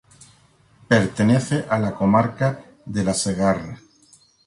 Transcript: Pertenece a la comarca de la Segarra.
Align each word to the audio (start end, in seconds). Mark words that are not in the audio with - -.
Pertenece 0.87 1.67
a 1.69 1.77
la 1.77 1.93
comarca 1.93 2.65
de 2.85 3.03
la 3.03 3.13
Segarra. 3.13 3.79